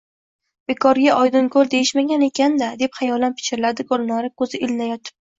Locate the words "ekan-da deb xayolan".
2.27-3.35